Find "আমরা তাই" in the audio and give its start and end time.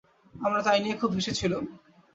0.33-0.79